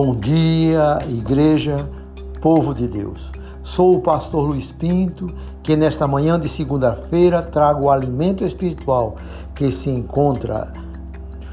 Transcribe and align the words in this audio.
Bom 0.00 0.14
dia, 0.14 1.00
igreja, 1.08 1.90
povo 2.40 2.72
de 2.72 2.86
Deus. 2.86 3.32
Sou 3.64 3.96
o 3.96 4.00
pastor 4.00 4.46
Luiz 4.46 4.70
Pinto, 4.70 5.26
que 5.60 5.74
nesta 5.74 6.06
manhã 6.06 6.38
de 6.38 6.48
segunda-feira 6.48 7.42
trago 7.42 7.86
o 7.86 7.90
alimento 7.90 8.44
espiritual 8.44 9.16
que 9.56 9.72
se 9.72 9.90
encontra 9.90 10.72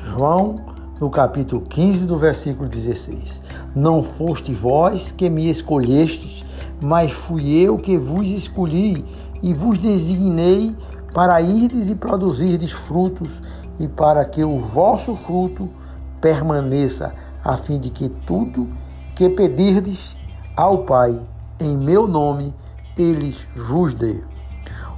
João 0.03 0.57
no 1.01 1.09
capítulo 1.09 1.63
15 1.63 2.05
do 2.05 2.19
versículo 2.19 2.69
16. 2.69 3.41
Não 3.75 4.03
foste 4.03 4.53
vós 4.53 5.11
que 5.11 5.27
me 5.27 5.49
escolhestes, 5.49 6.45
mas 6.79 7.11
fui 7.11 7.51
eu 7.51 7.79
que 7.79 7.97
vos 7.97 8.27
escolhi 8.27 9.03
e 9.41 9.55
vos 9.55 9.79
designei 9.79 10.75
para 11.15 11.41
irdes 11.41 11.89
e 11.89 11.95
produzirdes 11.95 12.71
frutos 12.71 13.41
e 13.79 13.87
para 13.87 14.23
que 14.23 14.43
o 14.43 14.59
vosso 14.59 15.15
fruto 15.15 15.67
permaneça 16.21 17.24
a 17.45 17.55
fim 17.55 17.79
de 17.79 17.91
que 17.91 18.09
tudo 18.09 18.67
que 19.15 19.29
pedirdes 19.29 20.17
ao 20.57 20.79
Pai 20.79 21.21
em 21.59 21.77
meu 21.77 22.07
nome, 22.07 22.53
ele 22.97 23.37
vos 23.55 23.93
dê. 23.93 24.21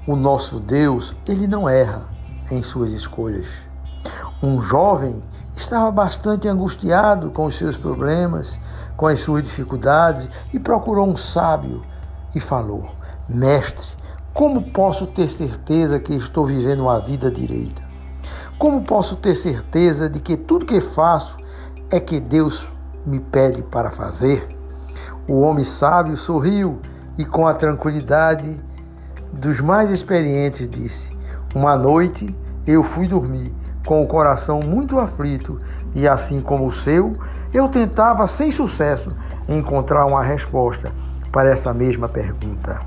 O 0.08 0.16
nosso 0.16 0.60
Deus, 0.60 1.14
ele 1.28 1.46
não 1.46 1.68
erra 1.68 2.04
em 2.50 2.64
suas 2.64 2.92
escolhas. 2.92 3.48
Um 4.42 4.62
jovem 4.62 5.22
estava 5.56 5.92
bastante 5.92 6.48
angustiado 6.48 7.32
com 7.32 7.46
os 7.46 7.56
seus 7.56 7.76
problemas, 7.76 8.58
com 8.96 9.08
as 9.08 9.20
suas 9.20 9.44
dificuldades 9.44 10.30
e 10.54 10.60
procurou 10.60 11.08
um 11.08 11.18
sábio 11.18 11.82
e 12.34 12.40
falou: 12.40 12.90
Mestre, 13.28 13.86
como 14.34 14.72
posso 14.72 15.06
ter 15.06 15.28
certeza 15.30 16.00
que 16.00 16.16
estou 16.16 16.46
vivendo 16.46 16.84
uma 16.84 17.00
vida 17.00 17.30
direita? 17.30 17.82
Como 18.58 18.84
posso 18.84 19.16
ter 19.16 19.36
certeza 19.36 20.10
de 20.10 20.20
que 20.20 20.38
tudo 20.38 20.66
que 20.66 20.80
faço 20.80 21.36
é 21.90 22.00
que 22.00 22.20
Deus 22.20 22.68
me 23.06 23.20
pede 23.20 23.62
para 23.62 23.90
fazer? 23.90 24.46
O 25.28 25.40
homem 25.40 25.64
sábio 25.64 26.18
sorriu 26.18 26.80
e, 27.18 27.24
com 27.24 27.48
a 27.48 27.54
tranquilidade 27.54 28.58
dos 29.32 29.62
mais 29.62 29.90
experientes, 29.90 30.70
disse: 30.70 31.12
Uma 31.56 31.78
noite 31.78 32.36
eu 32.66 32.84
fui 32.84 33.08
dormir 33.08 33.54
com 33.86 34.04
o 34.04 34.08
coração 34.08 34.60
muito 34.60 35.00
aflito 35.00 35.60
e, 35.96 36.06
assim 36.08 36.42
como 36.42 36.68
o 36.68 36.72
seu, 36.72 37.16
eu 37.54 37.70
tentava 37.70 38.28
sem 38.28 38.52
sucesso 38.52 39.16
encontrar 39.48 40.06
uma 40.06 40.22
resposta 40.22 40.92
para 41.32 41.50
essa 41.50 41.74
mesma 41.74 42.10
pergunta. 42.10 42.80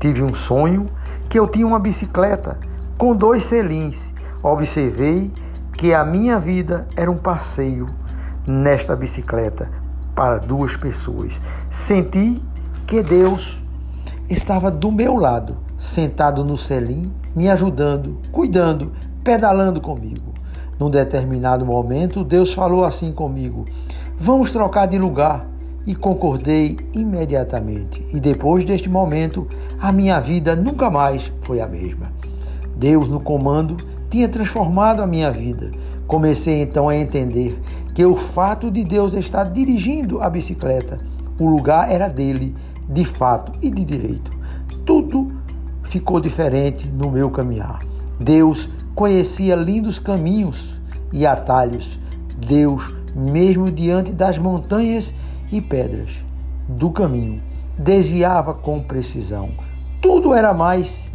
Tive 0.00 0.24
um 0.24 0.34
sonho 0.34 0.90
que 1.28 1.38
eu 1.38 1.46
tinha 1.46 1.66
uma 1.66 1.78
bicicleta 1.78 2.58
com 2.96 3.14
dois 3.14 3.44
selins. 3.44 4.12
Observei 4.42 5.32
que 5.72 5.94
a 5.94 6.04
minha 6.04 6.40
vida 6.40 6.88
era 6.96 7.08
um 7.08 7.16
passeio 7.16 7.88
nesta 8.48 8.96
bicicleta 8.96 9.70
para 10.14 10.38
duas 10.38 10.76
pessoas. 10.76 11.40
Senti 11.70 12.42
que 12.86 13.02
Deus 13.02 13.62
estava 14.28 14.70
do 14.70 14.90
meu 14.90 15.16
lado, 15.16 15.58
sentado 15.76 16.42
no 16.44 16.56
selim, 16.56 17.12
me 17.36 17.48
ajudando, 17.48 18.18
cuidando, 18.32 18.92
pedalando 19.22 19.80
comigo. 19.80 20.34
Num 20.78 20.90
determinado 20.90 21.66
momento, 21.66 22.24
Deus 22.24 22.54
falou 22.54 22.84
assim 22.84 23.12
comigo: 23.12 23.64
Vamos 24.18 24.50
trocar 24.50 24.86
de 24.86 24.98
lugar. 24.98 25.46
E 25.86 25.94
concordei 25.94 26.76
imediatamente. 26.92 28.06
E 28.12 28.20
depois 28.20 28.62
deste 28.62 28.90
momento, 28.90 29.48
a 29.80 29.90
minha 29.90 30.20
vida 30.20 30.54
nunca 30.54 30.90
mais 30.90 31.32
foi 31.40 31.62
a 31.62 31.66
mesma. 31.66 32.12
Deus, 32.76 33.08
no 33.08 33.20
comando, 33.20 33.74
tinha 34.10 34.28
transformado 34.28 35.02
a 35.02 35.06
minha 35.06 35.30
vida. 35.30 35.70
Comecei 36.08 36.62
então 36.62 36.88
a 36.88 36.96
entender 36.96 37.60
que 37.94 38.02
o 38.02 38.16
fato 38.16 38.70
de 38.70 38.82
Deus 38.82 39.12
estar 39.12 39.44
dirigindo 39.44 40.22
a 40.22 40.30
bicicleta, 40.30 40.98
o 41.38 41.46
lugar 41.46 41.92
era 41.92 42.08
dele, 42.08 42.54
de 42.88 43.04
fato 43.04 43.52
e 43.60 43.70
de 43.70 43.84
direito. 43.84 44.30
Tudo 44.86 45.28
ficou 45.82 46.18
diferente 46.18 46.88
no 46.88 47.10
meu 47.10 47.30
caminhar. 47.30 47.80
Deus 48.18 48.70
conhecia 48.94 49.54
lindos 49.54 49.98
caminhos 49.98 50.80
e 51.12 51.26
atalhos. 51.26 51.98
Deus, 52.38 52.94
mesmo 53.14 53.70
diante 53.70 54.10
das 54.10 54.38
montanhas 54.38 55.12
e 55.52 55.60
pedras 55.60 56.24
do 56.66 56.90
caminho, 56.90 57.42
desviava 57.78 58.54
com 58.54 58.80
precisão. 58.80 59.50
Tudo 60.00 60.32
era 60.32 60.54
mais 60.54 61.12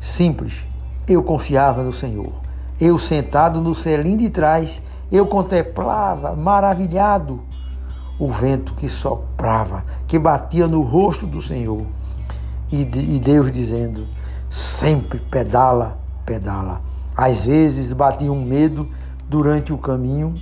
simples. 0.00 0.66
Eu 1.06 1.22
confiava 1.22 1.84
no 1.84 1.92
Senhor. 1.92 2.43
Eu 2.80 2.98
sentado 2.98 3.60
no 3.60 3.74
selim 3.74 4.16
de 4.16 4.28
trás, 4.28 4.82
eu 5.10 5.26
contemplava, 5.26 6.34
maravilhado, 6.34 7.40
o 8.18 8.30
vento 8.30 8.74
que 8.74 8.88
soprava, 8.88 9.84
que 10.06 10.18
batia 10.18 10.66
no 10.66 10.82
rosto 10.82 11.26
do 11.26 11.40
Senhor. 11.40 11.86
E, 12.70 12.80
e 12.82 13.20
Deus 13.20 13.50
dizendo: 13.52 14.08
sempre 14.50 15.18
pedala, 15.18 15.98
pedala. 16.24 16.82
Às 17.16 17.44
vezes 17.44 17.92
batia 17.92 18.32
um 18.32 18.44
medo 18.44 18.88
durante 19.28 19.72
o 19.72 19.78
caminho, 19.78 20.34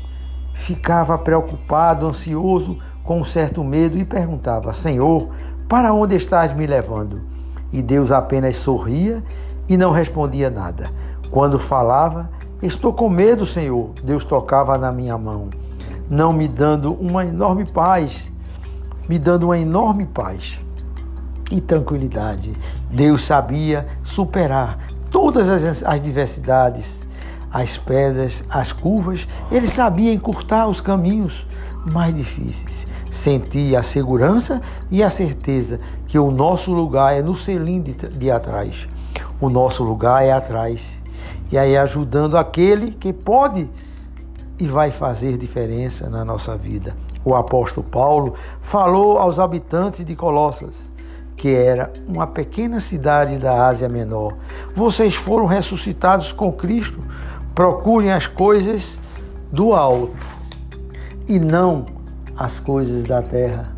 ficava 0.54 1.19
preocupado, 1.19 2.06
ansioso, 2.06 2.78
com 3.04 3.21
um 3.21 3.25
certo 3.25 3.62
medo 3.62 3.98
e 3.98 4.04
perguntava: 4.04 4.72
Senhor, 4.72 5.28
para 5.69 5.92
onde 5.92 6.16
estás 6.16 6.54
me 6.54 6.66
levando? 6.66 7.22
E 7.72 7.82
Deus 7.82 8.10
apenas 8.10 8.56
sorria 8.56 9.22
e 9.69 9.76
não 9.76 9.91
respondia 9.91 10.50
nada. 10.50 10.91
Quando 11.32 11.59
falava, 11.59 12.28
estou 12.62 12.93
com 12.93 13.09
medo, 13.09 13.47
Senhor. 13.47 13.93
Deus 14.04 14.22
tocava 14.22 14.76
na 14.76 14.93
minha 14.93 15.16
mão, 15.16 15.48
não 16.10 16.31
me 16.31 16.47
dando 16.47 16.93
uma 16.93 17.25
enorme 17.25 17.65
paz, 17.65 18.31
me 19.09 19.19
dando 19.19 19.44
uma 19.44 19.59
enorme 19.59 20.04
paz 20.04 20.60
e 21.50 21.59
tranquilidade. 21.59 22.53
Deus 22.91 23.22
sabia 23.22 23.88
superar 24.04 24.78
todas 25.10 25.48
as 25.48 25.82
adversidades, 25.82 27.00
as 27.50 27.78
pedras, 27.78 28.44
as 28.50 28.71
curvas. 28.71 29.26
Ele 29.50 29.69
sabia 29.69 30.12
encurtar 30.12 30.69
os 30.69 30.82
caminhos 30.82 31.47
mais 31.91 32.15
difíceis. 32.15 32.87
Sentia 33.10 33.81
a 33.81 33.82
segurança 33.82 34.60
e 34.91 35.03
a 35.03 35.09
certeza 35.09 35.81
que 36.06 36.19
o 36.19 36.31
nosso 36.31 36.75
lugar 36.75 37.16
é 37.16 37.22
no 37.22 37.34
selim 37.34 37.81
de, 37.81 37.94
de 37.94 38.31
atrás. 38.31 38.87
O 39.41 39.48
nosso 39.48 39.82
lugar 39.82 40.22
é 40.22 40.31
atrás 40.31 41.00
e 41.50 41.59
aí 41.59 41.77
ajudando 41.77 42.37
aquele 42.37 42.93
que 42.93 43.12
pode 43.12 43.69
e 44.59 44.66
vai 44.66 44.91
fazer 44.91 45.37
diferença 45.37 46.09
na 46.09 46.25
nossa 46.25 46.56
vida. 46.56 46.97
O 47.25 47.34
apóstolo 47.34 47.87
Paulo 47.88 48.34
falou 48.60 49.19
aos 49.19 49.38
habitantes 49.38 50.05
de 50.05 50.16
Colossas, 50.16 50.93
que 51.37 51.49
era 51.49 51.93
uma 52.09 52.27
pequena 52.27 52.81
cidade 52.81 53.37
da 53.38 53.66
Ásia 53.66 53.88
Menor: 53.88 54.34
Vocês 54.75 55.15
foram 55.15 55.47
ressuscitados 55.47 56.33
com 56.33 56.53
Cristo, 56.53 57.00
procurem 57.54 58.12
as 58.12 58.27
coisas 58.27 59.00
do 59.53 59.75
alto 59.75 60.16
e 61.28 61.39
não 61.39 61.87
as 62.37 62.59
coisas 62.59 63.04
da 63.04 63.22
terra. 63.22 63.72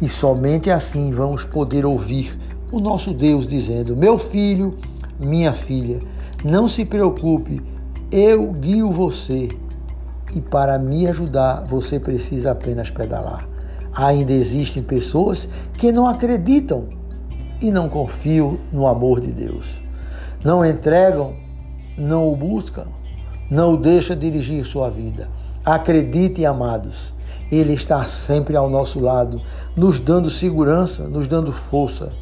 E 0.00 0.08
somente 0.08 0.70
assim 0.70 1.12
vamos 1.12 1.44
poder 1.44 1.86
ouvir 1.86 2.38
o 2.70 2.80
nosso 2.80 3.12
Deus 3.12 3.46
dizendo: 3.46 3.96
Meu 3.96 4.18
filho, 4.18 4.74
minha 5.18 5.52
filha, 5.52 6.00
não 6.46 6.68
se 6.68 6.84
preocupe, 6.84 7.60
eu 8.08 8.52
guio 8.52 8.92
você. 8.92 9.48
E 10.32 10.40
para 10.40 10.78
me 10.78 11.08
ajudar, 11.08 11.64
você 11.64 11.98
precisa 11.98 12.52
apenas 12.52 12.88
pedalar. 12.88 13.48
Ainda 13.92 14.32
existem 14.32 14.80
pessoas 14.80 15.48
que 15.76 15.90
não 15.90 16.06
acreditam 16.06 16.84
e 17.60 17.68
não 17.68 17.88
confiam 17.88 18.58
no 18.72 18.86
amor 18.86 19.20
de 19.20 19.32
Deus. 19.32 19.80
Não 20.44 20.64
entregam, 20.64 21.34
não 21.98 22.32
o 22.32 22.36
buscam, 22.36 22.86
não 23.50 23.74
o 23.74 23.76
deixam 23.76 24.16
dirigir 24.16 24.64
sua 24.64 24.88
vida. 24.88 25.28
Acredite, 25.64 26.46
amados, 26.46 27.12
Ele 27.50 27.72
está 27.72 28.04
sempre 28.04 28.54
ao 28.56 28.70
nosso 28.70 29.00
lado, 29.00 29.42
nos 29.76 29.98
dando 29.98 30.30
segurança, 30.30 31.08
nos 31.08 31.26
dando 31.26 31.50
força 31.50 32.12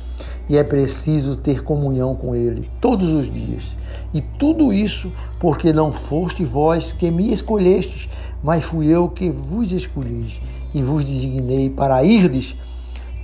e 0.49 0.56
é 0.56 0.64
preciso 0.64 1.37
ter 1.37 1.62
comunhão 1.62 2.14
com 2.14 2.35
Ele 2.35 2.70
todos 2.81 3.12
os 3.12 3.31
dias. 3.31 3.76
E 4.12 4.20
tudo 4.20 4.73
isso 4.73 5.11
porque 5.41 5.73
não 5.73 5.93
foste 5.93 6.44
vós 6.44 6.93
que 6.93 7.11
me 7.11 7.32
escolhestes, 7.32 8.08
mas 8.43 8.64
fui 8.64 8.87
eu 8.87 9.08
que 9.08 9.31
vos 9.31 9.73
escolhi 9.73 10.41
e 10.75 10.82
vos 10.82 11.05
designei 11.05 11.70
para 11.70 12.05
irdes, 12.05 12.56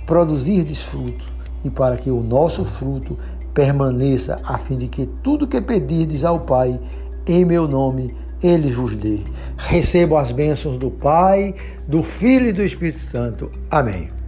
produzirdes 0.05 0.81
fruto, 0.81 1.29
e 1.63 1.69
para 1.69 1.97
que 1.97 2.09
o 2.09 2.21
nosso 2.21 2.65
fruto 2.65 3.17
permaneça, 3.53 4.39
a 4.43 4.57
fim 4.57 4.77
de 4.77 4.87
que 4.87 5.05
tudo 5.05 5.47
que 5.47 5.61
pedirdes 5.61 6.23
ao 6.23 6.39
Pai, 6.39 6.79
em 7.27 7.45
meu 7.45 7.67
nome, 7.67 8.15
Ele 8.41 8.71
vos 8.71 8.95
dê. 8.95 9.19
Recebo 9.57 10.17
as 10.17 10.31
bênçãos 10.31 10.77
do 10.77 10.89
Pai, 10.89 11.53
do 11.87 12.01
Filho 12.01 12.47
e 12.47 12.53
do 12.53 12.63
Espírito 12.63 12.99
Santo. 12.99 13.51
Amém. 13.69 14.20